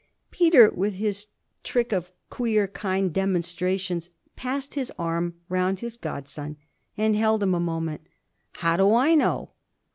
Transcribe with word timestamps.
Peter, 0.31 0.71
with 0.71 0.95
his 0.95 1.27
trick 1.63 1.91
of 1.93 2.11
queer 2.31 2.67
kind 2.67 3.13
demonstrations, 3.13 4.09
passed 4.35 4.73
his 4.73 4.91
arm 4.97 5.35
round 5.47 5.81
his 5.81 5.95
godson 5.95 6.57
and 6.97 7.15
held 7.15 7.43
him 7.43 7.53
a 7.53 7.59
moment. 7.59 8.01
'How 8.53 8.77
do 8.77 8.95
I 8.95 9.13
know?' 9.13 9.51